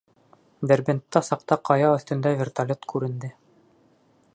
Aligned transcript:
Дербентта 0.71 1.21
саҡта 1.29 1.59
ҡая 1.71 1.91
өҫтөндә 1.99 2.33
вертолет 2.41 2.91
күренде. 2.95 3.35